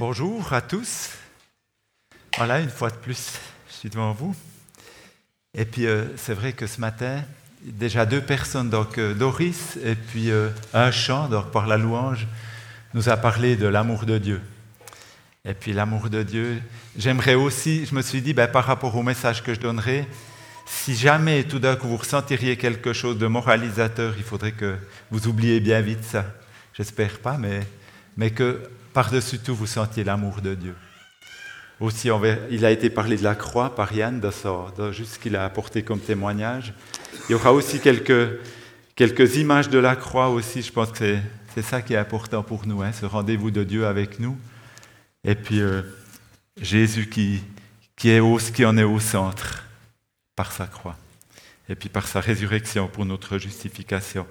[0.00, 1.10] Bonjour à tous.
[2.38, 3.32] Voilà, une fois de plus,
[3.68, 4.34] je suis devant vous.
[5.52, 7.22] Et puis, euh, c'est vrai que ce matin,
[7.60, 12.26] déjà deux personnes, donc euh, Doris et puis euh, un chant, donc par la louange,
[12.94, 14.40] nous a parlé de l'amour de Dieu.
[15.44, 16.62] Et puis l'amour de Dieu,
[16.96, 20.08] j'aimerais aussi, je me suis dit, ben, par rapport au message que je donnerai,
[20.64, 24.78] si jamais tout d'un coup vous ressentiriez quelque chose de moralisateur, il faudrait que
[25.10, 26.24] vous oubliez bien vite ça.
[26.72, 27.60] J'espère pas, mais,
[28.16, 28.60] mais que
[28.92, 30.74] par-dessus tout, vous sentiez l'amour de Dieu.
[31.80, 32.10] Aussi,
[32.50, 35.82] il a été parlé de la croix par Yann, de juste ce qu'il a apporté
[35.82, 36.74] comme témoignage.
[37.28, 38.38] Il y aura aussi quelques,
[38.94, 40.60] quelques images de la croix aussi.
[40.60, 41.18] Je pense que
[41.54, 44.36] c'est ça qui est important pour nous, hein, ce rendez-vous de Dieu avec nous.
[45.24, 45.82] Et puis euh,
[46.60, 47.42] Jésus qui,
[47.96, 49.64] qui, est au, qui en est au centre
[50.36, 50.96] par sa croix.
[51.68, 54.26] Et puis par sa résurrection pour notre justification.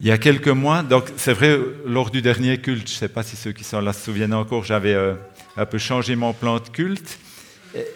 [0.00, 3.08] Il y a quelques mois, donc c'est vrai, lors du dernier culte, je ne sais
[3.08, 5.14] pas si ceux qui sont là se souviennent encore, j'avais euh,
[5.56, 7.18] un peu changé mon plan de culte.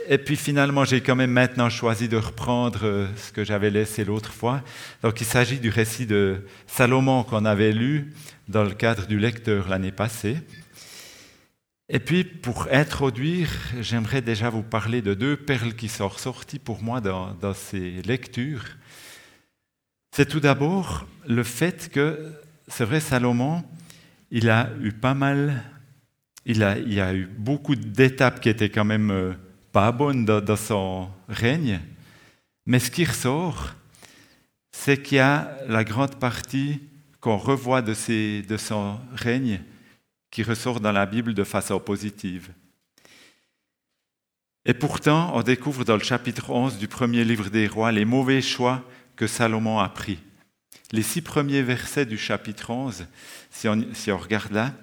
[0.09, 4.05] Et, puis finalement, j'ai quand même maintenant choisi de reprendre euh, ce que j'avais laissé
[4.05, 4.63] l'autre fois.
[5.05, 8.13] Donc il s'agit du récit de Salomon qu'on avait lu
[8.49, 10.39] dans le cadre du lecteur l'année passée.
[11.89, 13.49] Et puis pour introduire,
[13.81, 18.03] j'aimerais déjà vous parler de deux perles qui sont ressorties pour moi dans, dans ces
[18.03, 18.65] lectures
[20.13, 22.33] c'est tout d'abord le fait que,
[22.69, 23.65] c'est vrai, Salomon,
[24.31, 25.63] il a eu pas mal,
[26.45, 29.33] il, a, il y a eu beaucoup d'étapes qui étaient quand même euh,
[29.73, 31.81] pas bonnes dans, son règne,
[32.67, 33.75] mais ce qui ressort,
[34.71, 36.81] c'est qu'il y a la grande partie
[37.21, 39.61] qu'on revoit de, de son règne
[40.31, 42.51] qui ressort dans la Bible de façon positive.
[44.67, 48.43] Et pourtant, on découvre dans le chapitre 11 du premier livre des rois les mauvais
[48.43, 48.85] choix
[49.17, 50.19] que Salomon a pris.
[50.93, 53.07] Les six premiers versets du chapitre 11,
[53.51, 54.75] si on, regarde là,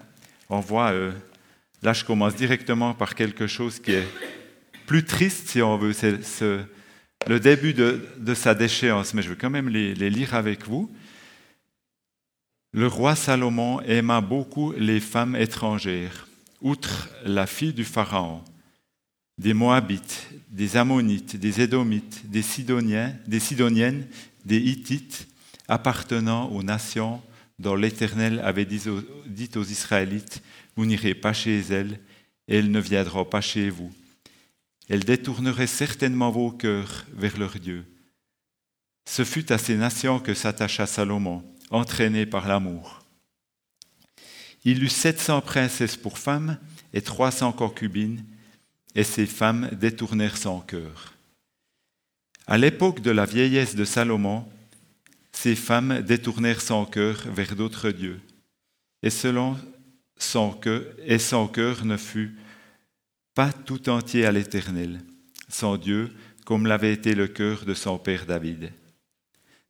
[0.48, 1.12] on voit, euh,
[1.82, 4.08] là je commence directement par quelque chose qui est
[4.86, 6.18] plus triste si on veut, c'est
[7.28, 10.90] le début de, sa déchéance, mais je veux quand même les, les lire avec vous.
[12.72, 16.28] Le roi Salomon aima beaucoup les femmes étrangères,
[16.60, 18.42] outre la fille du Pharaon,
[19.38, 24.06] des Moabites, des Ammonites, des Édomites, des Sidoniens, des Sidoniennes,
[24.44, 25.28] des Hittites,
[25.68, 27.22] appartenant aux nations
[27.58, 30.42] dont l'Éternel avait dit aux, Israélites,
[30.76, 32.00] vous n'irez pas chez elles,
[32.48, 33.92] et elles ne viendront pas chez vous.
[34.88, 37.84] Elles détourneraient certainement vos cœurs vers leur Dieu.
[39.06, 43.04] Ce fut à ces nations que s'attacha Salomon, entraîné par l'amour.
[44.64, 46.58] Il eut sept cents princesses pour femmes
[46.92, 48.24] et trois cents concubines,
[48.94, 51.09] et ces femmes détournèrent son cœur.
[52.50, 54.44] À l'époque de la vieillesse de Salomon,
[55.30, 58.20] ces femmes détournèrent son cœur vers d'autres dieux,
[59.04, 59.56] et selon
[60.16, 62.36] son cœur, et son cœur ne fut
[63.36, 64.98] pas tout entier à l'Éternel,
[65.48, 66.10] son Dieu,
[66.44, 68.72] comme l'avait été le cœur de son père David.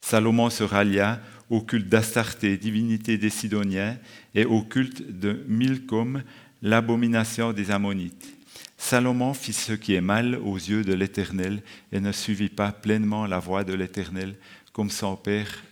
[0.00, 1.20] Salomon se rallia
[1.50, 3.98] au culte d'Astarté, divinité des Sidoniens,
[4.34, 6.22] et au culte de Milcom,
[6.62, 8.39] l'abomination des Ammonites.
[8.82, 13.26] Salomon fit ce qui est mal aux yeux de l'Éternel et ne suivit pas pleinement
[13.26, 14.36] la voie de l'Éternel
[14.72, 15.62] comme son père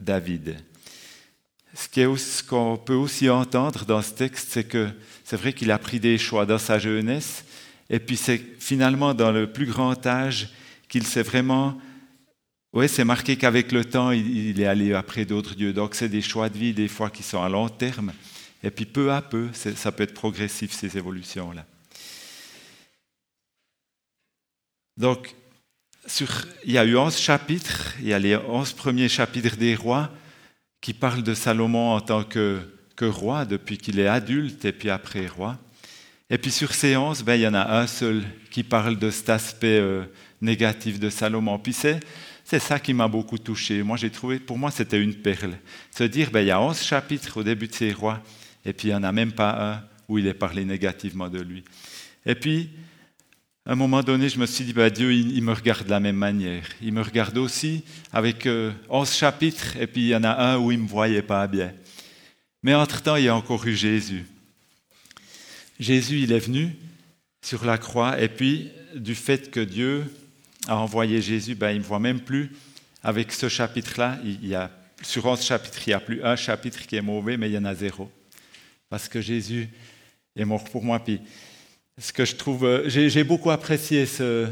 [0.00, 0.56] David.
[1.72, 4.88] Ce qu'on peut aussi entendre dans ce texte, c'est que
[5.22, 7.44] c'est vrai qu'il a pris des choix dans sa jeunesse,
[7.88, 10.50] et puis c'est finalement dans le plus grand âge
[10.88, 11.80] qu'il s'est vraiment...
[12.72, 15.72] Oui, c'est marqué qu'avec le temps, il, est allé après d'autres dieux.
[15.72, 18.12] Donc c'est des choix de vie, des fois, qui sont à long terme.
[18.64, 21.64] Et puis peu à peu, ça peut être progressif, ces évolutions-là.
[25.00, 25.34] Donc,
[26.66, 30.10] il y a eu onze chapitres, il y a les onze premiers chapitres des rois
[30.82, 32.60] qui parlent de Salomon en tant que,
[33.00, 35.58] roi depuis qu'il est adulte et puis après roi.
[36.28, 39.10] Et puis sur ces onze, ben, il y en a un seul qui parle de
[39.10, 40.04] cet aspect euh,
[40.42, 41.58] négatif de Salomon.
[41.58, 42.00] Puis c'est,
[42.44, 43.82] ça qui m'a beaucoup touché.
[43.82, 45.54] Moi, j'ai trouvé, pour moi, c'était une perle.
[45.92, 48.22] Se dire, ben, il y a onze chapitres au début de ces rois,
[48.66, 51.40] et puis il n'y en a même pas un où il est parlé négativement de
[51.40, 51.64] lui.
[52.26, 52.68] Et puis,
[53.66, 56.00] à un moment donné, je me suis dit, bah, Dieu, il, me regarde de la
[56.00, 56.64] même manière.
[56.80, 60.58] Il me regarde aussi avec euh, onze chapitres, et puis il y en a un
[60.58, 61.72] où il ne me voyait pas bien.
[62.62, 64.24] Mais entre-temps, il y a encore eu Jésus.
[65.78, 66.74] Jésus, il est venu
[67.42, 70.04] sur la croix, et puis du fait que Dieu
[70.66, 72.50] a envoyé Jésus, ben, il ne me voit même plus.
[73.02, 74.70] Avec ce chapitre-là, il y a,
[75.02, 77.58] sur onze chapitres, il n'y a plus un chapitre qui est mauvais, mais il y
[77.58, 78.10] en a zéro.
[78.88, 79.68] Parce que Jésus
[80.36, 81.02] est mort pour moi.
[81.02, 81.20] Puis
[82.00, 84.48] ce que je trouve, euh, j'ai beaucoup apprécié ce,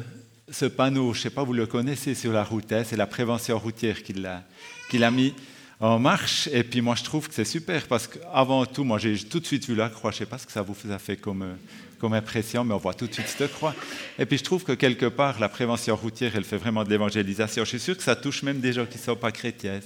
[0.76, 3.58] panneau, je ne sais pas, vous le connaissez sur la route, hein, c'est la prévention
[3.58, 5.34] routière qu'il a, mis
[5.80, 6.48] en marche.
[6.52, 9.46] Et puis moi, je trouve que c'est super parce qu'avant tout, moi, j'ai tout de
[9.46, 10.10] suite vu la croix.
[10.10, 11.54] Je ne sais pas ce que ça vous a fait comme, euh,
[11.98, 13.74] comme impression, mais on voit tout de suite cette croix.
[14.18, 17.64] Et puis je trouve que quelque part, la prévention routière, elle fait vraiment de l'évangélisation.
[17.64, 19.80] Je suis sûr que ça touche même des gens qui ne sont pas chrétiens.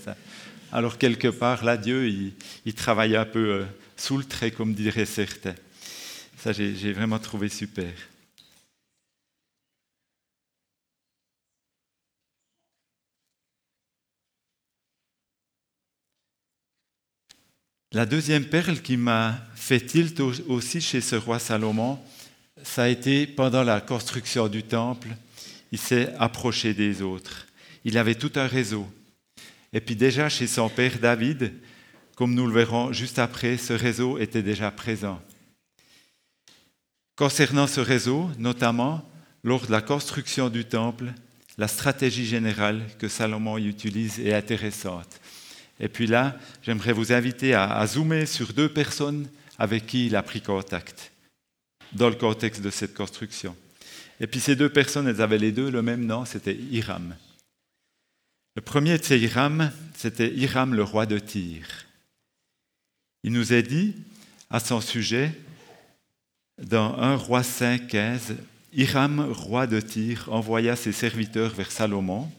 [0.72, 2.08] Alors quelque part, là, Dieu,
[2.64, 3.64] il, travaille un peu euh,
[3.96, 5.54] sous le trait, comme diraient certains.
[6.42, 7.92] Ça, j'ai vraiment trouvé super.
[17.92, 22.00] La deuxième perle qui m'a fait tilt aussi chez ce roi Salomon,
[22.64, 25.10] ça a été pendant la construction du temple,
[25.70, 27.46] il s'est approché des autres.
[27.84, 28.92] Il avait tout un réseau.
[29.72, 31.52] Et puis déjà chez son père David,
[32.16, 35.22] comme nous le verrons juste après, ce réseau était déjà présent.
[37.22, 39.08] Concernant ce réseau, notamment
[39.44, 41.12] lors de la construction du temple,
[41.56, 45.20] la stratégie générale que Salomon utilise est intéressante.
[45.78, 50.24] Et puis là, j'aimerais vous inviter à, zoomer sur deux personnes avec qui il a
[50.24, 51.12] pris contact
[51.92, 53.54] dans le contexte de cette construction.
[54.18, 57.14] Et puis ces deux personnes, elles avaient les deux le même nom, c'était Hiram.
[58.56, 61.68] Le premier de ces Hiram, c'était Hiram le roi de Tyr.
[63.22, 63.94] Il nous est dit
[64.50, 65.32] à son sujet,
[66.62, 68.34] dans 1 roi 5, 15,
[68.72, 72.30] Hiram, roi de Tyr, envoya ses serviteurs vers Salomon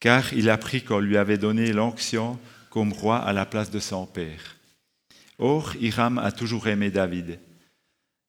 [0.00, 2.38] car il apprit qu'on lui avait donné l'onction
[2.70, 4.56] comme roi à la place de son père.
[5.38, 7.38] Or, Hiram a toujours aimé David.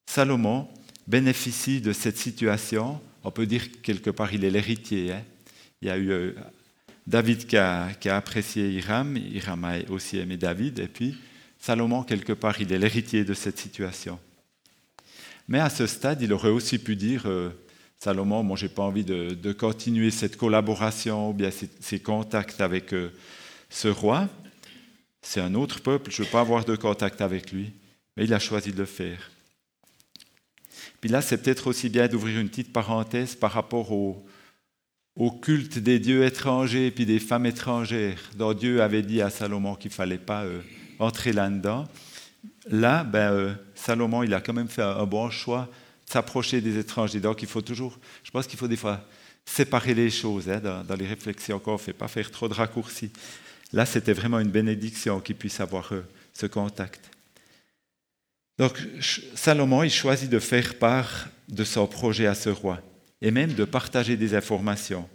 [0.10, 0.68] Salomon
[1.08, 3.00] bénéficie de cette situation.
[3.24, 5.14] On peut dire quelque part il est l'héritier.
[5.14, 5.24] Hein.
[5.82, 6.34] Il y a eu euh,
[7.06, 11.18] David qui a, qui a, apprécié Hiram, Hiram a aussi aimé David, et puis
[11.60, 14.18] Salomon, quelque part, il est l'héritier de cette situation.
[15.50, 17.50] Mais à ce stade, il aurait aussi pu dire, euh,
[17.98, 22.94] Salomon, moi, je n'ai pas envie de, continuer cette collaboration ou bien ces, contacts avec
[22.94, 23.10] euh,
[23.68, 24.30] ce roi.
[25.24, 27.74] C'est un autre peuple, je ne veux pas avoir de contact avec lui.
[28.16, 29.32] Mais il a choisi de le faire.
[31.02, 34.24] Puis là, c'est peut-être aussi bien d'ouvrir une petite parenthèse par rapport au,
[35.42, 39.76] culte des dieux étrangers et puis des femmes étrangères, dont Dieu avait dit à Salomon
[39.76, 40.62] qu'il ne fallait pas euh,
[41.00, 41.88] entrer là-dedans.
[42.70, 45.70] Là, ben, euh, Salomon, il a quand même fait un bon choix
[46.06, 47.20] s'approcher des étrangers.
[47.20, 49.06] Donc, il faut toujours, je pense qu'il faut des fois
[49.46, 53.12] séparer les choses hein, dans, les réflexions qu'on fait, pas faire trop de raccourcis.
[53.74, 57.12] Là, c'était vraiment une bénédiction qu'il puisse avoir euh, ce contact.
[58.58, 58.78] Donc,
[59.36, 62.82] Salomon, il choisit de faire part de son projet à ce roi
[63.22, 65.08] et même de partager des informations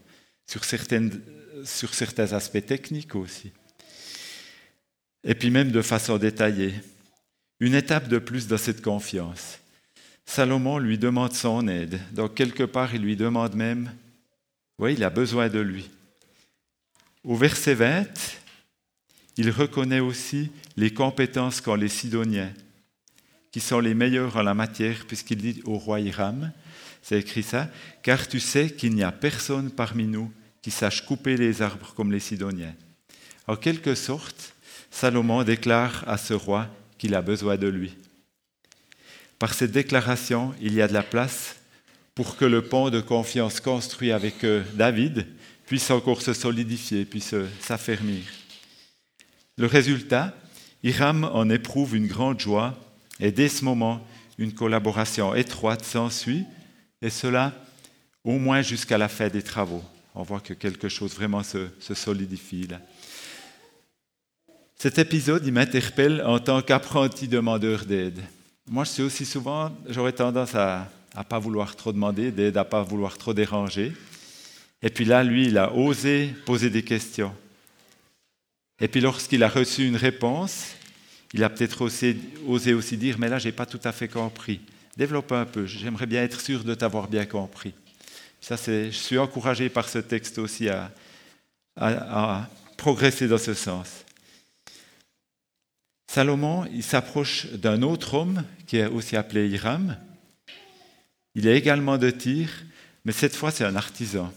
[0.47, 1.21] sur, certaines,
[1.65, 3.53] sur certains aspects techniques aussi.
[5.25, 6.75] Et puis même de façon détaillée.
[7.60, 9.58] Une étape de plus dans cette confiance.
[10.26, 12.00] Salomon lui demande son aide.
[12.12, 13.92] Donc quelque part, il lui demande même,
[14.78, 15.90] oui, il a besoin de lui.
[17.22, 18.04] Au verset 20,
[19.36, 22.52] il reconnaît aussi les compétences qu'ont les Sidoniens,
[23.52, 26.52] qui sont les meilleurs en la matière, puisqu'il dit au roi Hiram,
[27.02, 27.70] c'est écrit ça,
[28.02, 32.10] car tu sais qu'il n'y a personne parmi nous qui sache couper les arbres comme
[32.10, 32.74] les Sidoniens.
[33.46, 34.54] En quelque sorte,
[34.90, 36.68] Salomon déclare à ce roi
[36.99, 37.94] qu'il a besoin de lui.
[39.38, 41.56] Par cette déclaration, il y a de la place
[42.14, 45.26] pour que le pont de confiance construit avec euh, David
[45.67, 48.23] puisse encore se solidifier, puisse s'affermir.
[49.56, 50.35] Le résultat,
[50.82, 52.79] Hiram en éprouve une grande joie
[53.20, 54.06] et dès ce moment,
[54.38, 56.45] une collaboration étroite s'ensuit,
[57.00, 57.52] et cela
[58.25, 59.85] au moins jusqu'à la fin des travaux.
[60.14, 62.80] On voit que quelque chose vraiment se, se solidifie là.
[64.85, 68.21] Cet épisode, il m'interpelle en tant qu'apprenti demandeur d'aide.
[68.69, 72.64] Moi, je suis aussi souvent, j'aurais tendance à ne pas vouloir trop demander, d'aide, à
[72.64, 73.95] ne pas vouloir trop déranger.
[74.83, 77.35] Et puis là, lui, il a osé poser des questions.
[78.79, 80.67] Et puis lorsqu'il a reçu une réponse,
[81.33, 81.81] il a peut-être
[82.47, 84.61] osé, aussi dire, mais là, je n'ai pas tout à fait compris.
[84.99, 87.73] Développe un peu, j'aimerais bien être sûr de t'avoir bien compris.
[88.38, 94.03] Ça, je suis encouragé par ce texte aussi à progresser dans ce sens.
[96.14, 99.97] Salomon, il s'approche d'un autre homme qui est aussi appelé Hiram.
[101.35, 102.49] Il est également de Tyr,
[103.04, 104.33] mais cette fois c'est un artisan.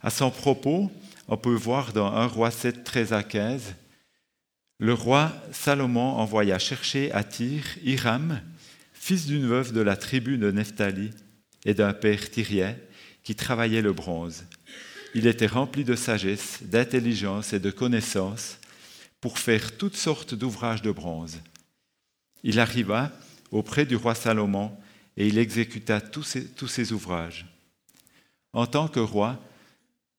[0.00, 0.88] À son propos,
[1.26, 3.74] on peut voir dans 1 roi 7, 13 à 15,
[4.78, 8.40] le roi Salomon envoya chercher à Tyr Hiram,
[8.92, 11.10] fils d'une veuve de la tribu de Nephtali
[11.64, 12.76] et d'un père tyrien
[13.24, 14.44] qui travaillait le bronze.
[15.12, 18.59] Il était rempli de sagesse, d'intelligence et de connaissance
[19.20, 21.38] pour faire toutes sortes d'ouvrages de bronze.
[22.42, 23.12] Il arriva
[23.50, 24.72] auprès du roi Salomon
[25.16, 27.46] et il exécuta tous ses, tous ouvrages.
[28.52, 29.38] En tant que roi,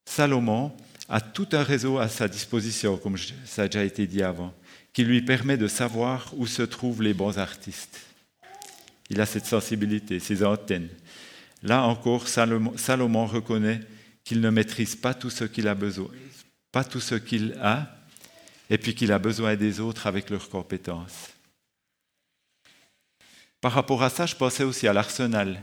[0.05, 0.71] Salomon
[1.09, 4.53] a tout un réseau à sa disposition, comme ça a déjà été dit avant,
[4.93, 7.99] qui lui permet de savoir où se trouvent les bons artistes.
[9.09, 10.89] Il a cette sensibilité, ces antennes.
[11.63, 13.81] Là encore, Salomon, reconnaît
[14.23, 16.09] qu'il ne maîtrise pas tout ce qu'il a besoin,
[16.71, 18.00] pas tout ce qu'il a,
[18.71, 21.27] et puis qu'il a besoin des autres avec leurs compétences.
[23.59, 25.61] Par rapport à ça, je pensais aussi à l'arsenal.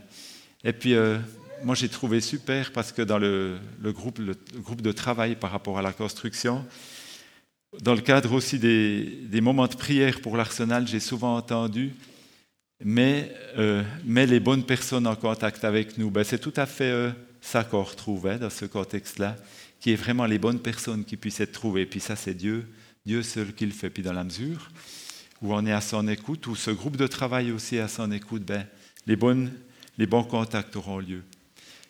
[0.63, 1.17] Et puis, euh,
[1.65, 5.95] moi, j'ai trouvé super parce que dans le, groupe, de travail par rapport à la
[5.95, 6.67] construction,
[7.81, 11.95] dans le cadre aussi des, moments de prière pour l'arsenal, j'ai souvent entendu
[12.85, 16.11] mais, euh, les bonnes personnes en contact avec nous.
[16.11, 17.11] Ben, c'est tout à fait euh,
[17.41, 19.37] ça qu'on retrouve dans ce contexte-là,
[19.81, 21.87] qui est vraiment les bonnes personnes qui puissent être trouvées.
[21.87, 22.69] Puis ça, c'est Dieu,
[23.09, 23.89] Dieu seul qui le fait.
[23.89, 24.71] Puis dans la mesure
[25.41, 28.13] où on est à son écoute, où ce groupe de travail aussi est à son
[28.13, 28.67] écoute, ben,
[29.07, 29.51] les, bonnes,
[29.97, 31.23] les bons contacts auront lieu.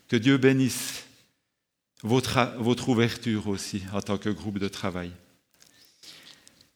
[0.07, 1.07] Que Dieu bénisse
[2.05, 5.11] votre, votre ouverture aussi en tant que groupe de travail.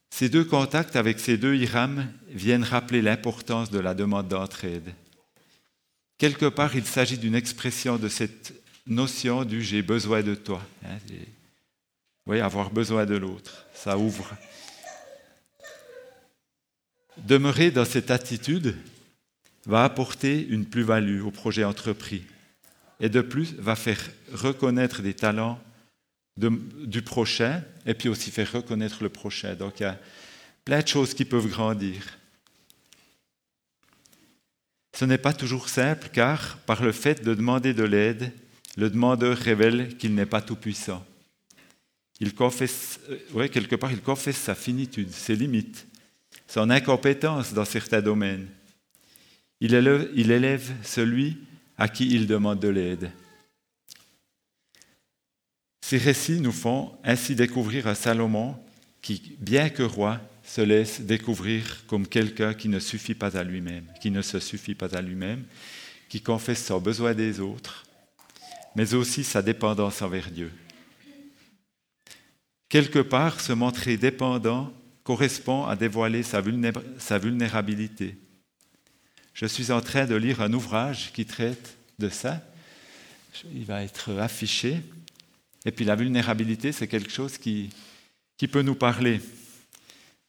[0.09, 4.93] Ces deux contacts avec ces deux Hiram viennent rappeler l'importance de la demande d'entraide.
[6.17, 8.53] Quelque part, il s'agit d'une expression de cette
[8.87, 10.61] notion du j'ai besoin de toi.
[10.85, 10.97] Hein,
[12.25, 14.35] voyez, avoir besoin de l'autre, ça ouvre.
[17.17, 18.75] Demeurer dans cette attitude
[19.65, 22.23] va apporter une plus-value au projet entrepris
[22.99, 23.99] et de plus va faire
[24.31, 25.59] reconnaître des talents
[26.37, 29.55] du prochain et puis aussi faire reconnaître le prochain.
[29.55, 29.99] Donc il y a
[30.65, 32.17] plein de choses qui peuvent grandir.
[34.95, 38.31] Ce n'est pas toujours simple car par le fait de demander de l'aide,
[38.77, 41.05] le demandeur révèle qu'il n'est pas tout-puissant.
[42.23, 43.01] Il confesse,
[43.35, 45.85] euh, quelque part, il confesse sa finitude, ses limites,
[46.47, 48.47] son incompétence dans certains domaines.
[49.59, 51.37] Il élève, il élève celui
[51.77, 53.11] à qui il demande de l'aide.
[55.81, 58.55] Ces récits nous font ainsi découvrir un Salomon
[59.01, 63.87] qui, bien que roi, se laisse découvrir comme quelqu'un qui ne suffit pas à lui-même,
[63.99, 65.43] qui ne se suffit pas à lui-même,
[66.07, 67.83] qui confesse son besoin des autres,
[68.77, 70.53] mais aussi sa dépendance envers Dieu.
[72.73, 76.41] Quelque part, se montrer dépendant correspond à dévoiler sa
[77.19, 78.17] vulnérabilité,
[79.35, 82.41] je suis en train de lire un ouvrage qui traite de ça.
[83.53, 84.81] Il va être affiché.
[85.65, 87.69] Et puis la vulnérabilité, c'est quelque chose qui,
[88.51, 89.21] peut nous parler.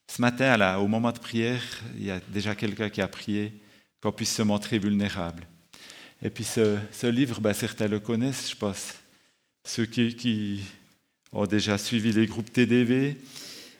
[0.06, 1.62] Ce matin, au moment de prière,
[1.96, 3.54] il y a déjà quelqu'un qui a prié
[4.02, 5.46] qu'on puisse se montrer vulnérable.
[6.20, 8.96] Et puis ce, livre, ben, certains le connaissent, je pense.
[9.64, 10.60] Ceux qui,
[11.34, 13.16] ont déjà suivi les groupes TDV.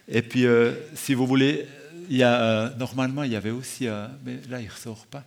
[0.09, 1.67] Et puis, euh, si vous voulez
[2.11, 5.25] y a, euh, normalement, il y avait aussi, euh, mais là, il ne ressort pas,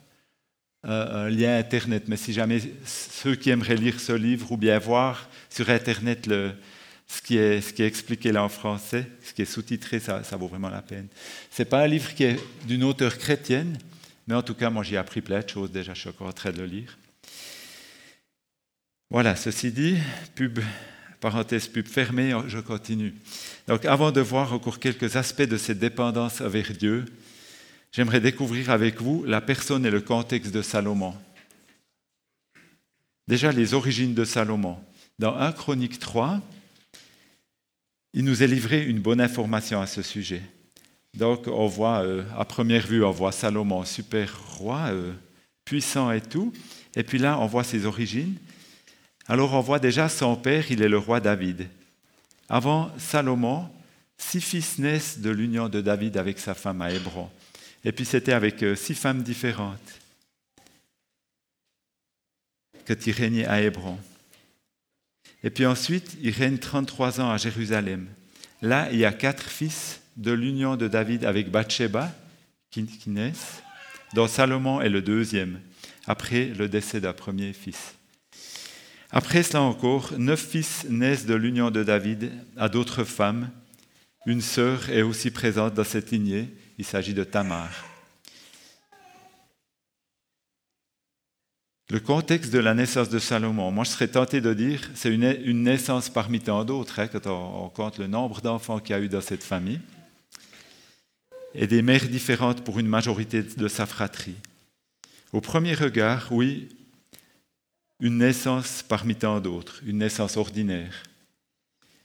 [0.83, 2.03] un lien Internet.
[2.07, 6.51] Mais si jamais ceux qui aimeraient lire ce livre ou bien voir sur Internet le,
[7.07, 10.23] ce, qui est, ce qui est expliqué là en français, ce qui est sous-titré, ça,
[10.23, 11.07] ça, vaut vraiment la peine.
[11.51, 13.77] Ce n'est pas un livre qui est d'une auteure chrétienne,
[14.27, 16.33] mais en tout cas, moi, j'ai appris plein de choses déjà, je suis encore en
[16.33, 16.97] train de le lire.
[19.09, 19.97] Voilà, ceci dit,
[20.35, 20.59] pub
[21.19, 23.13] parenthèse pub fermée, je continue.
[23.67, 27.05] Donc avant de voir encore quelques aspects de cette dépendance envers Dieu,
[27.91, 31.13] j'aimerais découvrir avec vous la personne et le contexte de Salomon.
[33.27, 34.77] Déjà les origines de Salomon.
[35.19, 36.39] Dans 1 Chronique 3,
[38.13, 40.41] il nous est livré une bonne information à ce sujet.
[41.13, 45.13] Donc on voit, euh, à première vue, on voit Salomon, super roi, euh,
[45.65, 46.53] puissant et tout.
[46.95, 48.35] Et puis là, on voit ses origines.
[49.29, 51.67] Alors on voit déjà son père, il est le roi David.
[52.47, 53.69] Avant Salomon,
[54.17, 57.29] six fils naissent de l'union de David avec sa femme à Hébron.
[57.83, 59.99] Et puis c'était avec euh, six femmes différentes
[62.85, 63.99] que tu régnais à Hébron.
[65.43, 68.07] Et puis ensuite, il règne 33 ans à Jérusalem.
[68.61, 72.11] Là, il y a quatre fils de l'union de David avec Bathsheba
[72.71, 73.61] qui, qui naissent,
[74.13, 75.59] dont Salomon est le deuxième,
[76.07, 77.96] après le décès d'un premier fils.
[79.11, 83.49] Après cela encore, neuf fils naissent de l'union de David à d'autres femmes.
[84.25, 86.53] Une sœur est aussi présente dans cette lignée.
[86.77, 87.69] Il s'agit de Tamar.
[91.89, 95.63] Le contexte de la naissance de Salomon, moi je serais tenté de dire, c'est une,
[95.63, 99.07] naissance parmi tant d'autres, hein, quand on, compte le nombre d'enfants qu'il y a eu
[99.07, 99.79] dans cette famille,
[101.55, 104.35] et des mères différentes pour une majorité de sa fratrie.
[105.31, 106.67] Au premier regard, oui,
[107.99, 111.03] une naissance parmi tant d'autres, une naissance ordinaire.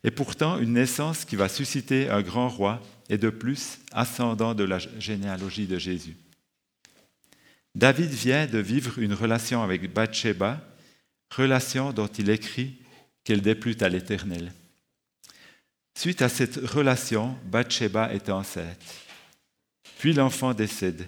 [0.05, 4.65] Et pourtant une naissance qui va susciter un grand roi et de plus ascendant de
[4.65, 6.17] la généalogie de Jésus.
[7.75, 10.61] David vient de vivre une relation avec Bathsheba,
[11.35, 12.77] relation dont il écrit
[13.25, 14.53] qu'elle déplut à l'Éternel.
[15.97, 18.83] Suite à cette relation, Bathsheba est enceinte.
[19.99, 21.07] Puis l'enfant décède,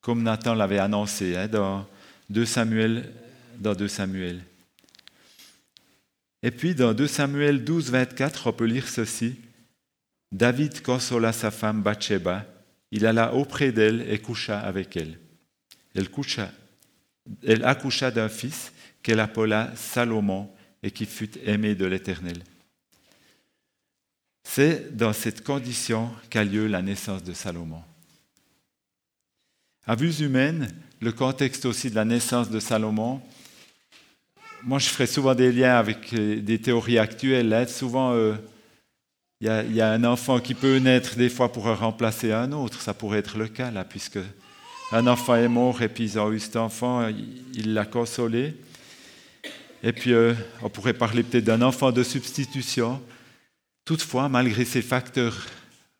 [0.00, 1.86] comme Nathan l'avait annoncé hein, dans
[2.30, 3.12] 2 Samuel.
[3.58, 4.42] Dans 2 Samuel.
[6.42, 9.36] Et puis dans 2 Samuel 12, 24, on peut lire ceci.
[10.30, 12.46] David consola sa femme Bathsheba.
[12.90, 15.18] Il alla auprès d'elle et coucha avec elle.
[15.94, 16.50] Elle, coucha,
[17.44, 18.72] elle accoucha d'un fils
[19.02, 20.50] qu'elle appela Salomon
[20.82, 22.42] et qui fut aimé de l'Éternel.
[24.44, 27.82] C'est dans cette condition qu'a lieu la naissance de Salomon.
[29.86, 30.68] À vue humaine,
[31.00, 33.20] le contexte aussi de la naissance de Salomon,
[34.64, 37.52] moi je ferai souvent des liens avec des théories actuelles.
[37.52, 37.66] Hein.
[37.66, 38.34] Souvent, euh,
[39.40, 42.80] il y, a un enfant qui peut naître des fois pour remplacer un autre.
[42.80, 44.18] Ça pourrait être le cas là, puisque
[44.90, 47.08] un enfant est mort et puis ils ont eu cet enfant,
[47.54, 48.54] il l'a consolé.
[49.84, 53.00] Et puis euh, on pourrait parler peut-être d'un enfant de substitution.
[53.84, 55.46] Toutefois, malgré ces facteurs,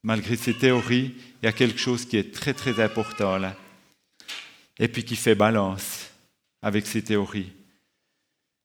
[0.02, 3.54] malgré ces théories, il y a quelque chose qui est très très important là.
[4.80, 6.10] Et puis qui fait balance
[6.60, 7.52] avec ces théories.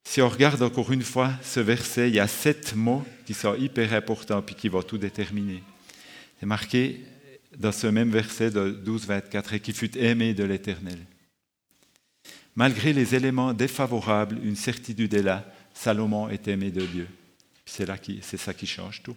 [0.03, 3.55] Si on regarde encore une fois ce verset, il y a sept mots qui sont
[3.55, 5.63] hyper importants puis qui vont tout déterminer.
[6.39, 7.01] C'est marqué
[7.57, 10.99] dans ce même verset de 12-24, et qui fut aimé de l'Éternel.
[12.55, 17.07] Malgré les éléments défavorables, une certitude est là, Salomon est aimé de Dieu.
[17.65, 19.15] C'est, là qui, c'est ça qui change tout.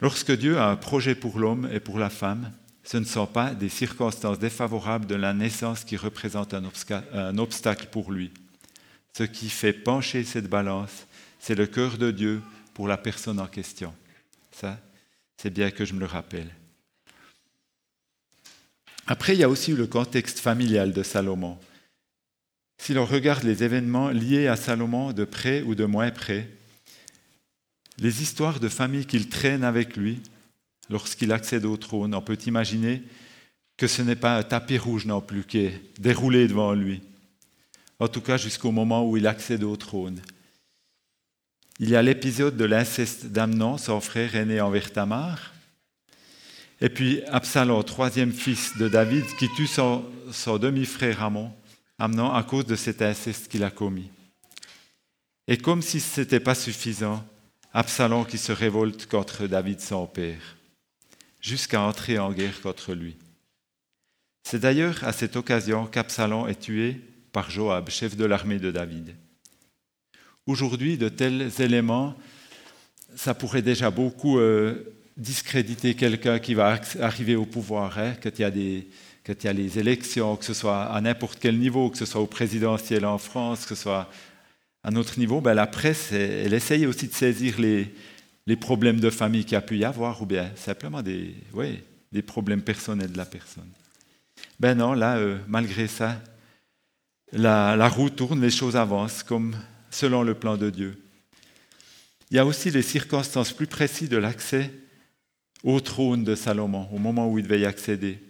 [0.00, 2.52] Lorsque Dieu a un projet pour l'homme et pour la femme,
[2.82, 8.12] ce ne sont pas des circonstances défavorables de la naissance qui représentent un obstacle pour
[8.12, 8.30] lui.
[9.16, 11.06] Ce qui fait pencher cette balance,
[11.38, 12.42] c'est le cœur de Dieu
[12.74, 13.94] pour la personne en question.
[14.50, 14.80] Ça,
[15.36, 16.50] c'est bien que je me le rappelle.
[19.06, 21.58] Après, il y a aussi le contexte familial de Salomon.
[22.78, 26.48] Si l'on regarde les événements liés à Salomon de près ou de moins près,
[27.98, 30.20] les histoires de famille qu'il traîne avec lui
[30.90, 33.02] lorsqu'il accède au trône, on peut imaginer
[33.76, 37.00] que ce n'est pas un tapis rouge non plus qui est déroulé devant lui
[37.98, 40.20] en tout cas jusqu'au moment où il accède au trône.
[41.80, 45.54] Il y a l'épisode de l'inceste d'Amnon, son frère aîné envers Tamar,
[46.80, 50.04] et puis Absalom, troisième fils de David, qui tue son,
[50.60, 51.52] demi-frère Amnon,
[51.98, 54.10] Amnon à cause de cet inceste qu'il a commis.
[55.46, 57.24] Et comme si ce n'était pas suffisant,
[57.72, 60.56] Absalom qui se révolte contre David son père,
[61.40, 63.16] jusqu'à entrer en guerre contre lui.
[64.44, 67.00] C'est d'ailleurs à cette occasion qu'Absalom est tué
[67.34, 69.16] par Joab, chef de l'armée de David.
[70.46, 72.14] Aujourd'hui, de tels éléments,
[73.16, 78.42] ça pourrait déjà beaucoup euh, discréditer quelqu'un qui va arriver au pouvoir, hein, quand, il
[78.42, 78.88] y a des,
[79.52, 83.18] les élections, que ce soit à n'importe quel niveau, que ce soit au présidentiel en
[83.18, 84.08] France, que ce soit
[84.84, 87.92] à notre niveau, ben la presse, elle essaye aussi de saisir les,
[88.46, 91.82] les problèmes de famille qu'il y a pu y avoir, ou bien simplement des, ouais,
[92.12, 93.70] des problèmes personnels de la personne.
[94.60, 96.20] Ben non, là, euh, malgré ça,
[97.34, 99.56] la, roue tourne, les choses avancent comme
[99.90, 101.00] selon le plan de Dieu.
[102.30, 104.70] Il y a aussi les circonstances plus précises de l'accès
[105.62, 108.22] au trône de Salomon, au moment où il devait y accéder.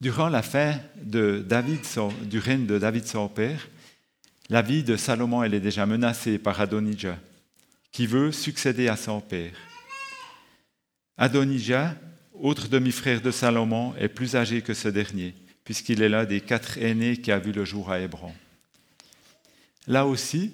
[0.00, 3.68] Durant la fin du règne de David son père,
[4.48, 7.18] la vie de Salomon elle est déjà menacée par Adonijah,
[7.92, 9.52] qui veut succéder à son père.
[11.16, 11.94] Adonijah,
[12.34, 16.78] autre demi-frère de Salomon, est plus âgé que ce dernier puisqu'il est l'un des quatre
[16.78, 18.32] aînés qui a vu le jour à Hébron.
[19.86, 20.52] Là aussi,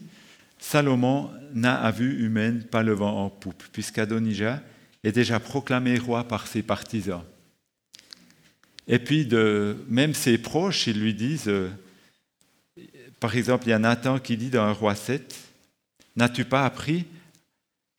[0.58, 4.62] Salomon n'a à vue humaine pas le vent en poupe, puisqu'Adonijah
[5.04, 7.22] est déjà proclamé roi par ses partisans.
[8.86, 11.68] Et puis, de, même ses proches, ils lui disent, euh,
[13.20, 15.34] par exemple, il y a Nathan qui dit dans un roi 7,
[16.16, 17.04] N'as-tu pas appris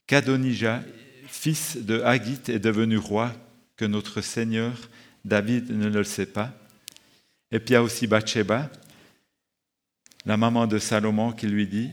[0.07, 0.83] qu'Adonijah,
[1.27, 3.33] fils de Haggit, est devenu roi,
[3.77, 4.73] que notre Seigneur
[5.23, 6.58] David ne le sait pas?
[7.51, 8.69] Et puis il y a aussi Bathsheba,
[10.25, 11.89] la maman de Salomon, qui lui dit,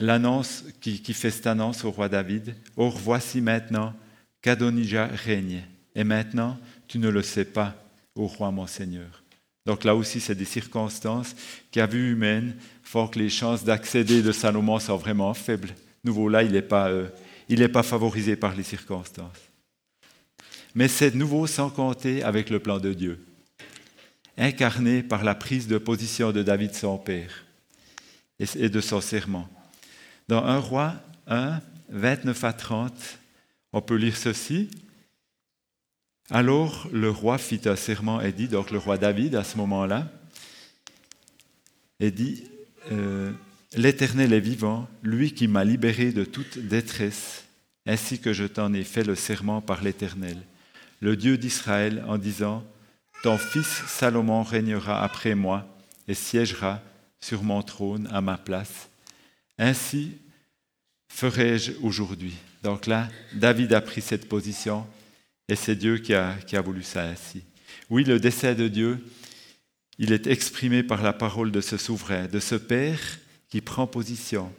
[0.00, 3.94] l'annonce, qui, fait cette annonce au roi David, Or voici maintenant
[4.42, 5.62] qu'Adonijah règne,
[5.94, 7.74] et maintenant tu ne le sais pas,
[8.14, 9.22] ô roi mon Seigneur.
[9.66, 11.34] Donc là aussi, c'est des circonstances
[11.70, 15.74] qui, à vue humaine, font que les chances d'accéder de Salomon sont vraiment faibles.
[16.04, 17.08] Nouveau, là, il n'est pas, euh,
[17.72, 19.50] pas favorisé par les circonstances.
[20.74, 23.18] Mais c'est nouveau sans compter avec le plan de Dieu
[24.36, 27.44] incarné par la prise de position de David son père
[28.38, 29.48] et de son serment.
[30.28, 30.94] Dans 1 roi
[31.26, 33.18] 1, 29 à 30,
[33.72, 34.70] on peut lire ceci.
[36.30, 40.10] Alors le roi fit un serment et dit, donc le roi David à ce moment-là,
[42.00, 42.44] et dit,
[42.92, 43.32] euh,
[43.74, 47.44] L'Éternel est vivant, lui qui m'a libéré de toute détresse
[47.84, 50.38] ainsi que je t'en ai fait le serment par l'Éternel,
[51.00, 52.64] le Dieu d'Israël, en disant,
[53.26, 55.66] Ton fils Salomon régnera après moi
[56.06, 56.80] et siégera
[57.18, 58.88] sur mon trône à ma place.
[59.58, 60.12] Ainsi
[61.08, 62.34] ferai-je aujourd'hui.
[62.62, 64.86] Donc là, David a pris cette position
[65.48, 67.42] et c'est Dieu qui a, voulu ça ainsi.
[67.90, 69.04] Oui, le décès de Dieu,
[69.98, 73.00] il est exprimé par la parole de ce souverain, de ce Père
[73.48, 74.52] qui prend position.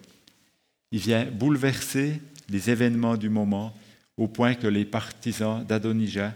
[0.92, 3.74] Il vient bouleverser les événements du moment
[4.18, 6.34] au point que les partisans d'Adonijah,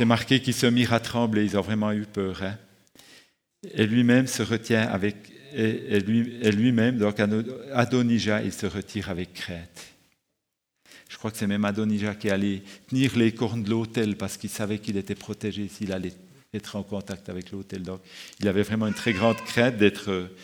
[0.00, 2.42] c'est marqué qu'ils se mirent à trembler, ils ont vraiment eu peur.
[2.42, 2.56] Hein.
[3.74, 5.14] Et lui-même se retient avec,
[5.52, 7.20] et, lui-même, donc
[7.74, 9.88] Adonijah, il se retire avec crainte.
[11.06, 14.48] Je crois que c'est même Adonijah qui allait tenir les cornes de l'autel parce qu'il
[14.48, 16.14] savait qu'il était protégé s'il allait
[16.54, 17.82] être en contact avec l'autel.
[17.82, 18.00] Donc,
[18.40, 20.34] il avait vraiment une très grande crainte d'être, euh,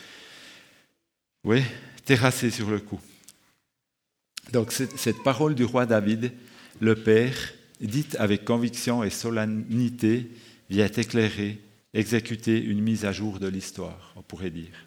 [1.45, 1.63] oui,
[2.05, 3.01] terrassé sur le coup.
[4.53, 6.31] Donc, cette parole du roi David,
[6.79, 10.31] le Père, dite avec conviction et solennité,
[10.71, 11.61] vient éclairer,
[11.95, 14.85] exécuter une mise à jour de l'histoire, on pourrait dire.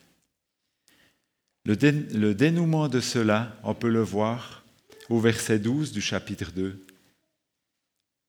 [1.66, 1.76] Le,
[2.18, 4.64] le dénouement de cela, on peut le voir
[5.10, 6.86] au verset 12 du chapitre 2.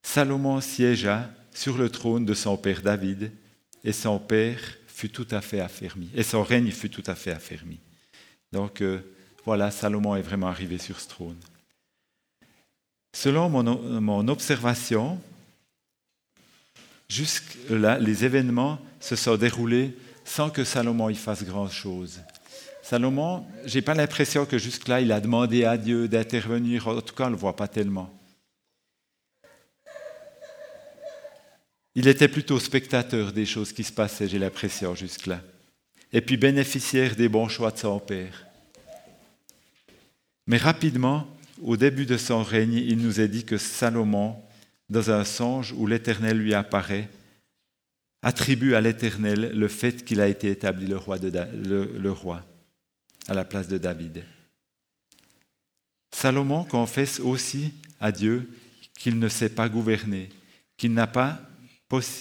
[0.03, 3.33] Salomon siégea sur le trône de son père David,
[3.85, 7.33] et son père fut tout à fait affermi, et son règne fut tout à fait
[7.33, 7.79] affermi.
[8.53, 9.01] Donc euh,
[9.45, 11.39] voilà, Salomon est vraiment arrivé sur ce trône.
[13.13, 15.21] Selon mon, observation,
[17.09, 22.21] jusque-là, les événements se sont déroulés sans que Salomon y fasse grand-chose.
[22.83, 27.15] Salomon, je n'ai pas l'impression que jusque-là, il a demandé à Dieu d'intervenir, en tout
[27.15, 28.13] cas, on ne le voit pas tellement.
[31.95, 35.41] Il était plutôt spectateur des choses qui se passaient, j'ai l'impression, jusque-là.
[36.13, 38.47] Et puis bénéficiaire des bons choix de son père.
[40.47, 41.27] Mais rapidement,
[41.63, 44.37] au début de son règne, il nous est dit que Salomon,
[44.89, 47.09] dans un songe où l'Éternel lui apparaît,
[48.23, 50.97] attribue à l'Éternel le fait qu'il a été établi le
[52.13, 52.45] roi,
[53.29, 54.25] à la place de David.
[56.13, 58.51] Salomon confesse aussi à Dieu
[58.99, 60.29] qu'il ne sait pas gouverner,
[60.77, 61.41] qu'il n'a pas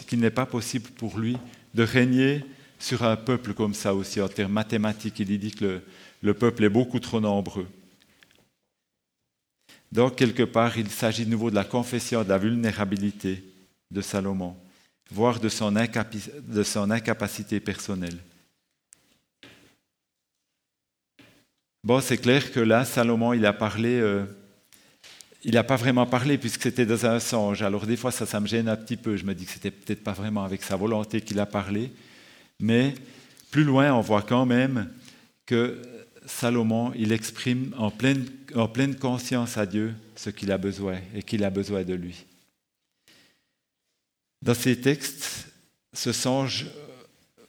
[0.07, 1.37] qu'il n'est pas possible pour lui
[1.75, 2.43] de régner
[2.79, 4.19] sur un peuple comme ça aussi.
[4.19, 5.81] En termes mathématiques, il dit que
[6.21, 7.67] le, peuple est beaucoup trop nombreux.
[9.91, 13.43] Donc, quelque part, il s'agit de nouveau de la confession de la vulnérabilité
[13.89, 14.55] de Salomon,
[15.11, 18.17] voire de son, incapacité personnelle.
[21.83, 24.25] Bon, c'est clair que là, Salomon, il a parlé euh,
[25.43, 27.61] il n'a pas vraiment parlé puisque c'était dans un songe.
[27.61, 29.15] Alors des fois, ça, ça me gêne un petit peu.
[29.15, 31.91] Je me dis que c'était peut-être pas vraiment avec sa volonté qu'il a parlé.
[32.59, 32.93] Mais
[33.51, 34.89] plus loin, on voit quand même
[35.45, 35.81] que
[36.25, 41.23] Salomon, il exprime en pleine, en pleine conscience à Dieu ce qu'il a besoin et
[41.23, 42.25] qu'il a besoin de lui.
[44.41, 45.47] Dans ces textes,
[45.93, 46.67] ce songe,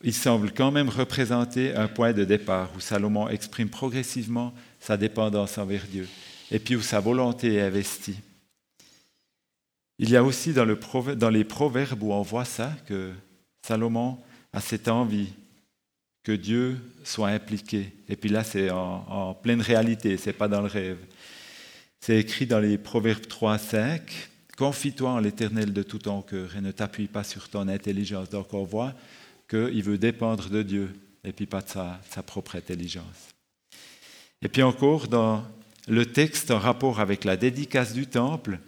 [0.02, 5.58] il semble quand même représenter un point de départ où Salomon exprime progressivement sa dépendance
[5.58, 6.08] envers Dieu
[6.50, 8.16] et puis où sa volonté est investie.
[9.98, 13.12] Il y a aussi dans, les proverbes où on voit ça, que
[13.66, 14.18] Salomon
[14.52, 15.28] a cette envie
[16.22, 17.92] que Dieu soit impliqué.
[18.08, 20.98] Et puis là, c'est en, pleine réalité, c'est pas dans le rêve.
[22.00, 24.02] C'est écrit dans les Proverbes 3, 5.
[24.56, 28.28] Confie-toi en l'Éternel de tout ton cœur et ne t'appuie pas sur ton intelligence.
[28.28, 28.94] Donc on voit
[29.48, 30.92] qu'il veut dépendre de Dieu
[31.24, 33.30] et puis pas de sa, sa propre intelligence.
[34.42, 35.44] Et puis encore dans
[35.88, 38.58] le texte en rapport avec la dédicace du temple.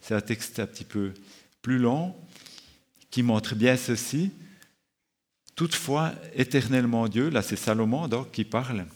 [0.00, 1.12] C'est un texte un petit peu
[1.60, 2.14] plus long
[3.10, 4.30] qui montre bien ceci.
[5.58, 8.86] Toutefois, éternellement Dieu, là c'est Salomon donc qui parle,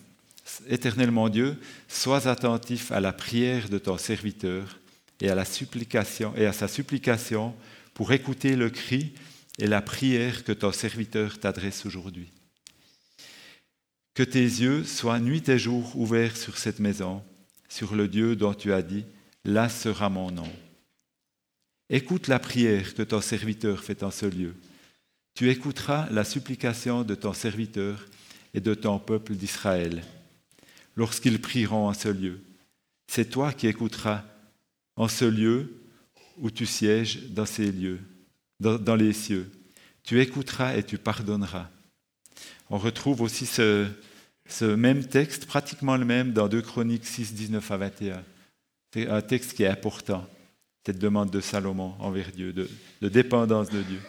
[0.69, 4.79] éternellement Dieu, sois attentif à la prière de ton serviteur
[5.21, 5.45] et à,
[6.37, 7.53] et à sa supplication
[7.95, 9.13] pour écouter le cri
[9.59, 12.31] et la prière que ton serviteur t'adresse aujourd'hui.
[14.15, 17.25] Que tes yeux soient nuit et jour ouverts sur cette maison
[17.69, 19.05] sur le Dieu dont tu as dit,
[19.45, 20.53] là sera mon nom.
[21.91, 24.55] Écoute la prière que ton serviteur fait en ce lieu.
[25.35, 28.07] Tu écouteras la supplication de ton serviteur
[28.55, 30.03] et de ton peuple d'Israël
[30.95, 32.41] lorsqu'ils prieront en ce lieu.
[33.07, 34.25] C'est toi qui écouteras
[34.97, 35.83] en ce lieu
[36.39, 38.01] où tu sièges dans ces lieux,
[38.61, 39.51] dans, les cieux.
[40.03, 41.69] Tu écouteras et tu pardonneras.
[42.69, 43.87] On retrouve aussi ce,
[44.63, 48.25] même texte, pratiquement le même, dans 2 Chroniques 6, 19 à 21.
[48.93, 50.27] C'est un texte qui est important,
[50.85, 54.01] cette demande de Salomon envers Dieu, de dépendance de Dieu.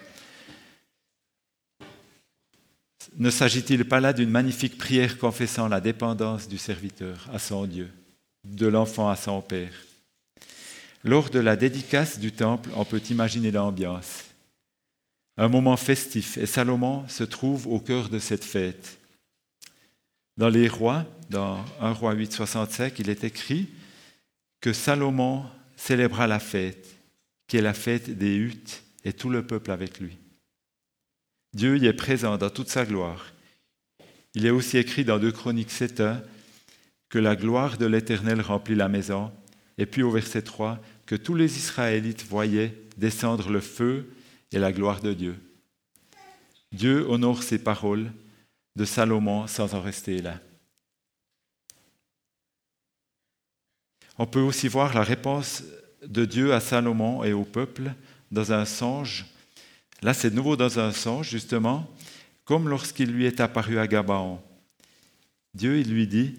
[3.17, 7.89] Ne s'agit-il pas là d'une magnifique prière confessant la dépendance du serviteur à son Dieu,
[8.43, 9.73] de l'enfant à son Père?
[11.03, 14.23] Lors de la dédicace du temple, on peut imaginer l'ambiance.
[15.35, 18.97] Un moment festif, et Salomon se trouve au cœur de cette fête.
[20.37, 23.67] Dans les rois, dans 1 roi 8, 65, il est écrit
[24.61, 26.87] que Salomon célébra la fête,
[27.47, 30.17] qui est la fête des huttes, et tout le peuple avec lui.
[31.53, 33.33] Dieu y est présent dans toute sa gloire.
[34.33, 36.21] Il est aussi écrit dans 2 Chroniques 7.1
[37.09, 39.31] que la gloire de l'Éternel remplit la maison,
[39.77, 44.11] et puis au verset 3, que tous les Israélites voyaient descendre le feu
[44.51, 45.35] et la gloire de Dieu.
[46.71, 48.11] Dieu honore ses paroles
[48.75, 50.39] de Salomon sans en rester là.
[54.17, 55.63] On peut aussi voir la réponse
[56.05, 57.93] de Dieu à Salomon et au peuple
[58.31, 59.25] dans un songe.
[60.03, 61.89] Là, c'est nouveau dans un songe, justement,
[62.45, 64.39] comme lorsqu'il lui est apparu à Gabaon.
[65.53, 66.35] Dieu, il lui dit,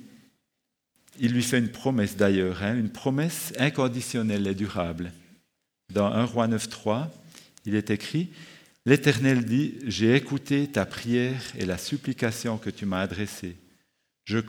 [1.18, 5.12] il lui fait une promesse d'ailleurs, hein, une promesse inconditionnelle et durable.
[5.92, 7.08] Dans 1 Roi 9.3,
[7.64, 8.30] il est écrit,
[8.86, 13.56] L'Éternel dit, j'ai écouté ta prière et la supplication que tu m'as adressée.
[14.26, 14.40] Je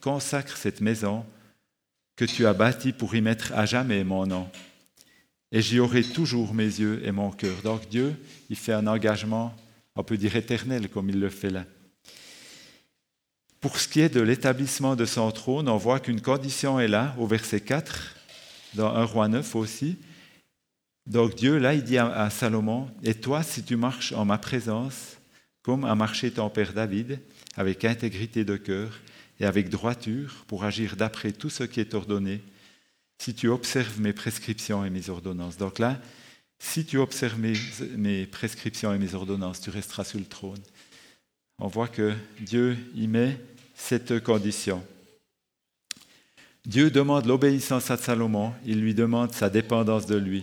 [0.00, 1.26] consacre cette maison
[2.14, 4.48] que tu as bâtie pour y mettre à jamais mon nom.
[5.52, 7.60] Et j'y aurai toujours mes yeux et mon cœur.
[7.62, 8.16] Donc Dieu,
[8.50, 9.54] il fait un engagement,
[9.94, 11.64] on peut dire éternel, comme il le fait là.
[13.60, 17.14] Pour ce qui est de l'établissement de son trône, on voit qu'une condition est là,
[17.18, 18.16] au verset 4,
[18.74, 19.98] dans 1 roi 9 aussi,
[21.06, 25.16] donc Dieu, là, il dit à, Salomon, et toi, si tu marches en ma présence,
[25.62, 27.20] comme a marché ton père David,
[27.56, 29.00] avec intégrité de cœur
[29.40, 32.40] et avec droiture, pour agir d'après tout ce qui est ordonné,
[33.22, 35.56] si tu observes mes prescriptions et mes ordonnances.
[35.56, 36.00] Donc là,
[36.58, 40.60] si tu observes mes, prescriptions et mes ordonnances, tu resteras sur le trône.
[41.60, 43.38] On voit que Dieu y met
[43.76, 44.84] cette condition.
[46.66, 50.42] Dieu demande l'obéissance à Salomon, il lui demande sa dépendance de lui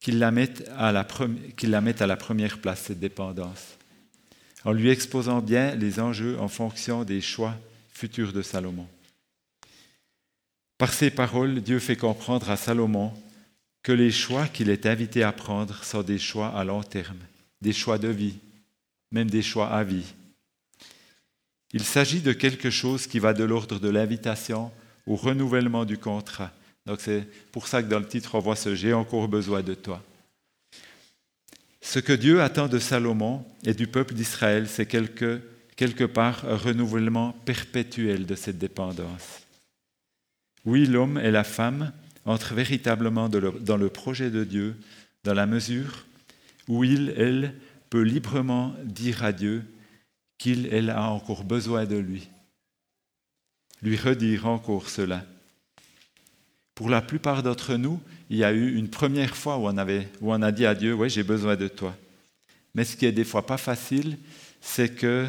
[0.00, 0.92] qu'il la, mette la à
[2.06, 3.78] la première place, cette dépendance,
[4.64, 7.54] en lui exposant bien les enjeux en fonction des choix
[7.94, 8.86] futurs de Salomon.
[10.84, 13.10] Par ces paroles, Dieu fait comprendre à Salomon
[13.82, 17.16] que les choix qu'il est invité à prendre sont des choix à long terme,
[17.62, 18.34] des choix de vie,
[19.10, 20.12] même des choix à vie.
[21.72, 24.70] Il s'agit de quelque chose qui va de l'ordre de l'invitation
[25.06, 26.52] au renouvellement du contrat,
[26.84, 29.72] donc c'est pour ça que dans le titre, on voit ce J'ai encore besoin de
[29.72, 30.02] toi.
[31.80, 35.40] Ce que Dieu attend de Salomon et du peuple d'Israël, c'est quelque,
[35.76, 39.43] quelque part un renouvellement perpétuel de cette dépendance.
[40.64, 41.92] Oui, l'homme et la femme
[42.24, 44.76] entrent véritablement dans le projet de Dieu
[45.24, 46.06] dans la mesure
[46.68, 47.54] où il, elle,
[47.90, 49.64] peut librement dire à Dieu
[50.38, 52.28] qu'il, elle a encore besoin de lui.
[53.82, 55.24] Lui redire encore cela.
[56.74, 58.00] Pour la plupart d'entre nous,
[58.30, 60.74] il y a eu une première fois où on, avait, où on a dit à
[60.74, 61.96] Dieu, oui, j'ai besoin de toi.
[62.74, 64.18] Mais ce qui est des fois pas facile,
[64.60, 65.26] c'est que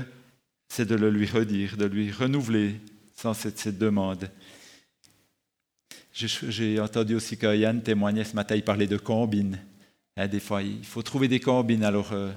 [0.67, 2.81] c'est de le lui redire, de lui renouveler
[3.15, 4.31] sans cette, cette demande.
[6.15, 9.59] J'ai entendu aussi que Yann témoignait ce matin, il parlait de combines.
[10.15, 11.83] Hein, des fois, il faut trouver des combines.
[11.83, 12.31] Alors, euh,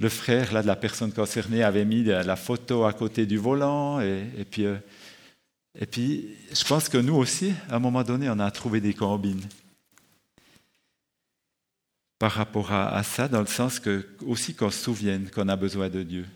[0.00, 4.00] le frère là, de la personne concernée avait mis la photo à côté du volant,
[4.00, 4.76] et, puis euh,
[5.78, 8.94] et puis, je pense que nous aussi, à un moment donné, on a trouvé des
[8.94, 9.46] combines
[12.18, 15.90] par rapport à, ça, dans le sens que aussi qu'on se souvienne qu'on a besoin
[15.90, 16.26] de Dieu.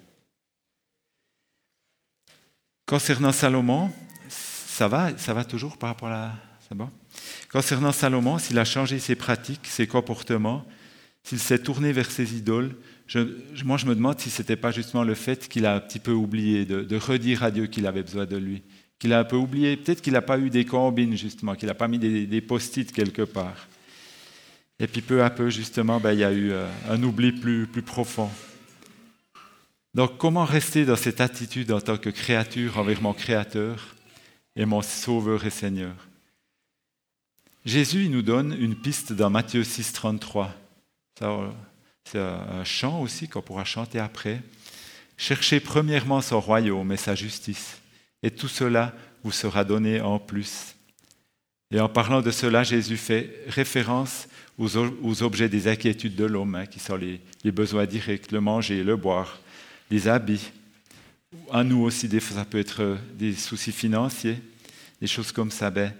[2.85, 3.90] Concernant Salomon,
[4.29, 6.35] ça va, ça va toujours par rapport à
[7.52, 10.64] Concernant Salomon, s'il a changé ses pratiques, ses comportements,
[11.24, 12.76] s'il s'est tourné vers ses idoles,
[13.64, 15.98] moi je me demande si ce n'était pas justement le fait qu'il a un petit
[15.98, 18.62] peu oublié de redire à Dieu qu'il avait besoin de lui
[19.00, 19.76] qu'il a un peu oublié.
[19.76, 23.22] Peut-être qu'il n'a pas eu des combines, justement, qu'il n'a pas mis des, post-it quelque
[23.22, 23.66] part.
[24.78, 27.66] Et puis peu à peu, justement, ben, il y a eu euh, un oubli plus,
[27.66, 28.30] plus profond.
[29.94, 33.96] Donc comment rester dans cette attitude en tant que créature envers mon Créateur
[34.54, 35.94] et mon Sauveur et Seigneur?
[37.70, 40.52] Jésus il nous donne une piste dans Matthieu 6, 33.
[42.04, 44.42] C'est un chant aussi qu'on pourra chanter après.
[45.16, 47.78] Cherchez premièrement son royaume et sa justice
[48.24, 50.74] et tout cela vous sera donné en plus.
[51.70, 54.26] Et en parlant de cela, Jésus fait référence
[54.59, 57.20] aux, objets des inquiétudes de l'homme, hein, qui sont les,
[57.52, 59.38] besoins directs, le manger, le boire,
[59.92, 60.50] les habits.
[61.52, 64.40] À nous aussi, des fois, ça peut être des soucis financiers,
[65.00, 65.70] des choses comme ça.
[65.70, 65.94] Ben,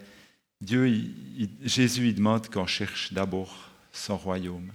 [0.61, 1.14] Dieu,
[1.62, 4.70] Jésus, il demande qu'on cherche d'abord son royaume.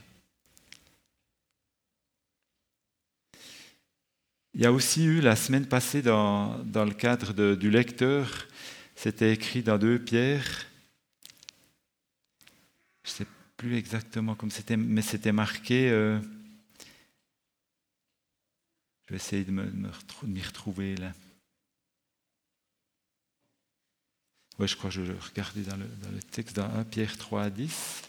[4.55, 8.47] Il y a aussi eu la semaine passée dans, le cadre du lecteur,
[8.95, 10.65] c'était écrit dans deux pierres,
[13.03, 15.91] Je ne sais plus exactement comme c'était, mais c'était marqué.
[15.91, 16.19] Euh,
[19.05, 21.11] je vais essayer de m'y retrouver là.
[24.57, 27.43] Oui, je crois que je regardais dans le, dans le texte, dans 1 Pierre 3
[27.43, 28.01] à 10.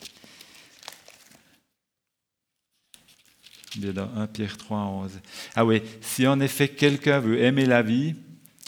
[3.77, 5.11] Bien dans 1 Pierre 3 à 11.
[5.57, 8.15] Ah oui, si en effet quelqu'un veut aimer la vie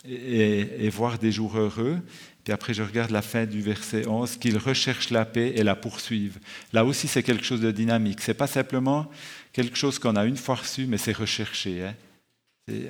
[0.04, 2.00] et, et, voir des jours heureux,
[2.42, 5.76] puis après je regarde la fin du verset 11, qu'il recherche la paix et la
[5.76, 6.38] poursuive.
[6.72, 8.20] Là aussi c'est quelque chose de dynamique.
[8.22, 9.08] C'est pas simplement
[9.52, 11.84] quelque chose qu'on a une fois reçu, mais c'est recherché.
[11.84, 11.94] Hein.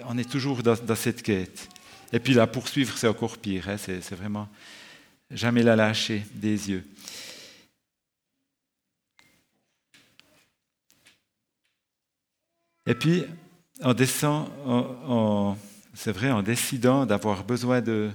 [0.07, 1.69] on est toujours dans, dans, cette quête.
[2.11, 3.69] Et puis la poursuivre, c'est encore pire.
[3.69, 3.77] Hein.
[3.77, 4.49] C'est vraiment
[5.31, 6.85] jamais la lâcher des yeux.
[12.87, 13.25] Et puis,
[13.83, 14.49] en descend,
[15.95, 18.11] c'est vrai, en décidant d'avoir besoin de,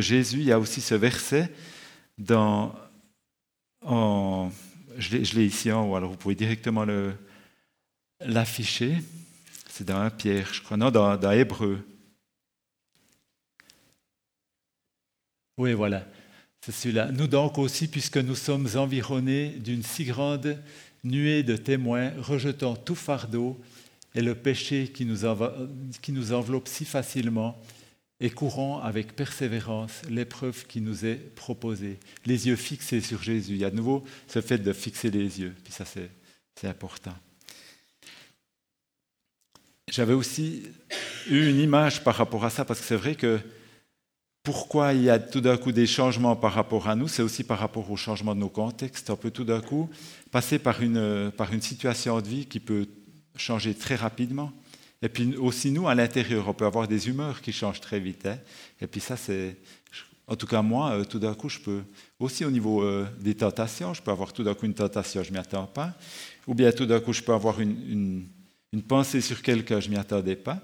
[0.00, 1.54] Jésus, il y a aussi ce verset
[2.18, 2.74] dans,
[3.84, 6.84] je l'ai ici en haut, alors vous pouvez directement
[8.20, 8.98] l'afficher.
[9.68, 11.86] C'est dans un Pierre, je crois, non, dans Hébreu.
[15.60, 16.06] Oui, voilà,
[16.62, 17.12] c'est celui-là.
[17.12, 20.58] Nous donc aussi, puisque nous sommes environnés d'une si grande
[21.04, 23.60] nuée de témoins, rejetant tout fardeau
[24.14, 25.18] et le péché qui nous,
[26.00, 27.60] qui nous enveloppe si facilement,
[28.20, 31.98] et courant avec persévérance l'épreuve qui nous est proposée.
[32.24, 33.52] Les yeux fixés sur Jésus.
[33.52, 37.14] Il y a de nouveau ce fait de fixer les yeux, puis ça c'est important.
[39.90, 40.62] J'avais aussi
[41.28, 43.38] eu une image par rapport à ça, parce que c'est vrai que
[44.42, 47.44] pourquoi il y a tout d'un coup des changements par rapport à nous, c'est aussi
[47.44, 49.10] par rapport au changement de nos contextes.
[49.10, 49.90] On peut tout d'un coup
[50.30, 52.86] passer par une, par une situation de vie qui peut
[53.36, 54.50] changer très rapidement.
[55.02, 58.26] Et puis aussi nous, à l'intérieur, on peut avoir des humeurs qui changent très vite.
[58.26, 58.38] Hein.
[58.80, 59.56] Et puis ça, c'est...
[60.26, 61.82] En tout cas, moi, euh, tout d'un coup, je peux...
[62.18, 65.30] Aussi au niveau euh, des tentations, je peux avoir tout d'un coup une tentation, je
[65.30, 65.94] ne m'y attends pas.
[66.46, 68.26] Ou bien tout d'un coup, je peux avoir une,
[68.72, 70.60] une, pensée sur quelqu'un, je ne m'y attendais pas.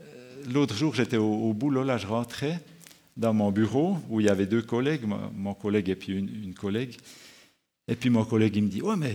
[0.00, 2.60] Euh, l'autre jour, j'étais au, au boulot, là, je rentrais
[3.16, 5.02] dans mon bureau où il y avait deux collègues,
[5.34, 6.96] mon collègue et puis une, collègue.
[7.88, 9.14] Et puis mon collègue il me dit Ouais, mais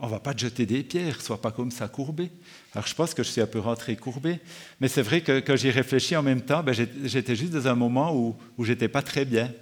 [0.00, 2.30] on va pas te jeter des pierres, sois pas comme ça courbé.
[2.74, 4.40] Alors je pense que je suis un peu rentré courbé.
[4.80, 7.74] Mais c'est vrai que quand j'y réfléchis en même temps, ben, j'étais juste dans un
[7.74, 9.52] moment où, où j'étais pas très bien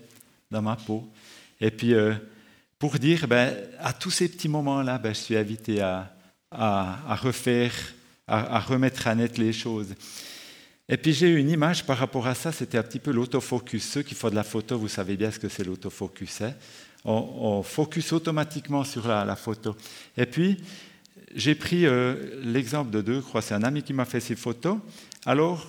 [0.51, 1.09] dans ma peau.
[1.61, 2.15] Et puis euh,
[2.79, 6.13] pour dire, ben, à tous ces petits moments-là, ben, je suis invité à,
[7.21, 7.73] refaire,
[8.27, 9.95] à remettre à net les choses.
[10.93, 13.83] Et puis j'ai eu une image par rapport à ça, c'était un petit peu l'autofocus.
[13.83, 16.43] Ceux qui font de la photo, vous savez bien ce que c'est l'autofocus.
[16.43, 16.53] Hein
[17.07, 19.75] on, focus automatiquement sur la, photo.
[20.19, 20.59] Et puis
[21.35, 24.37] j'ai pris euh, l'exemple de deux, je crois, c'est un ami qui m'a fait ces
[24.37, 24.81] photos.
[25.25, 25.67] Alors,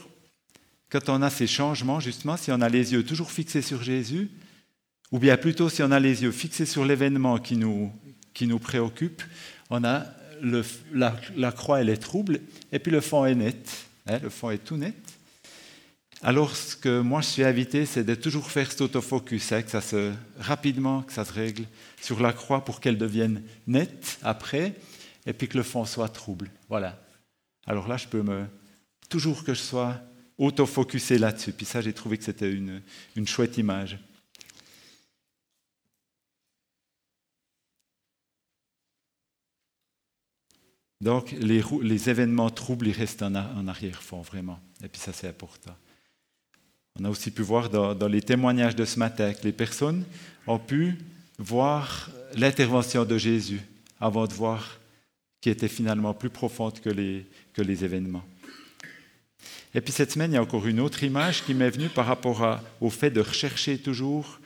[0.90, 4.30] quand on a ces changements, justement, si on a les yeux toujours fixés sur Jésus,
[5.14, 7.94] ou bien plutôt si on a les yeux fixés sur l'événement qui nous,
[8.34, 9.24] qui nous préoccupe,
[9.70, 10.06] on a
[10.92, 12.42] la croix, elle est trouble,
[12.74, 13.88] et puis le fond est net.
[14.08, 14.96] Hein, le fond est tout net.
[16.26, 19.70] Alors, ce que moi je suis invité, c'est de toujours faire cet autofocus, hein, que
[19.70, 21.66] ça se rapidement, que ça se règle
[22.02, 24.74] sur la croix pour qu'elle devienne nette après,
[25.26, 26.50] et puis que le fond soit trouble.
[26.70, 26.98] Voilà.
[27.66, 28.46] Alors là, je peux me
[29.10, 30.00] toujours que je sois
[30.38, 31.52] autofocusé là-dessus.
[31.52, 32.82] Puis ça, j'ai trouvé que c'était une,
[33.18, 34.00] une chouette image.
[41.02, 44.62] Donc, les, événements troubles, ils restent en, en arrière-fond, vraiment.
[44.82, 45.76] Et puis ça, c'est important.
[47.00, 50.04] On a aussi pu voir dans, les témoignages de ce matin que les personnes
[50.48, 50.96] ont pu
[51.40, 53.62] voir l'intervention de Jésus
[54.00, 54.80] avant de voir
[55.42, 58.24] qui était finalement plus profonde que les, événements.
[59.76, 62.06] Et puis cette semaine, il y a encore une autre image qui m'est venue par
[62.06, 64.40] rapport au fait de rechercher toujours,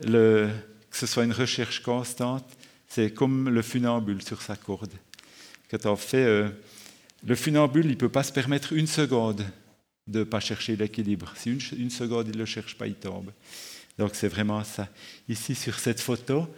[0.00, 0.48] que
[0.90, 2.46] ce soit une recherche constante.
[2.88, 4.92] C'est comme le funambule sur sa corde
[5.72, 6.48] quand on fait euh,
[7.26, 9.44] le funambule, il ne peut pas se permettre une seconde
[10.06, 11.32] de ne pas chercher l'équilibre.
[11.36, 13.30] Si une, seconde, il ne le cherche pas, il tombe.
[13.98, 14.88] Donc c'est vraiment ça.
[15.28, 16.48] Ici, sur cette photo,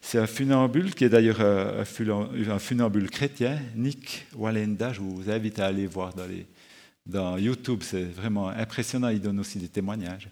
[0.00, 4.92] c'est un funambule qui est d'ailleurs un, funambule chrétien, Nick Walenda.
[4.92, 6.46] Je vous invite à aller voir dans, les,
[7.06, 9.08] dans YouTube, c'est vraiment impressionnant.
[9.08, 10.28] Il donne aussi des témoignages.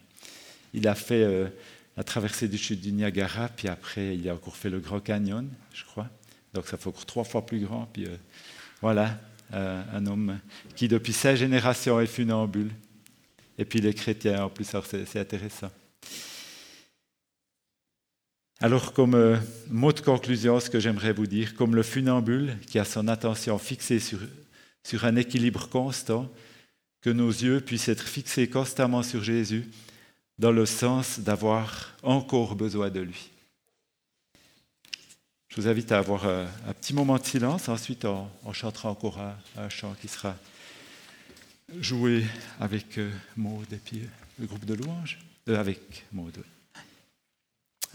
[0.74, 1.48] Il a fait euh,
[1.96, 5.48] la traversée du chute du Niagara, puis après, il a encore fait le Grand Canyon,
[5.72, 6.08] je crois.
[6.52, 7.86] Donc ça fait encore trois fois plus grand.
[7.92, 8.16] Puis euh,
[8.80, 9.18] voilà,
[9.52, 10.38] euh, un homme
[10.76, 12.70] qui depuis sa génération est funambule.
[13.58, 15.70] Et puis les chrétiens en plus, c'est intéressant.
[18.60, 19.36] Alors comme euh,
[19.70, 23.58] mot de conclusion, ce que j'aimerais vous dire, comme le funambule qui a son attention
[23.58, 24.18] fixée sur,
[24.84, 26.30] sur un équilibre constant,
[27.00, 29.66] que nos yeux puissent être fixés constamment sur Jésus
[30.38, 33.30] dans le sens d'avoir encore besoin de lui.
[35.50, 36.46] Je vous invite à avoir un,
[36.80, 37.68] petit moment de silence.
[37.68, 39.18] Ensuite, on, chantera encore
[39.56, 40.36] un, chant qui sera
[41.80, 42.24] joué
[42.60, 44.02] avec euh, Maud et puis
[44.38, 46.38] le groupe de louanges, euh, avec Maud.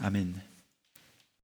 [0.00, 0.34] Amen.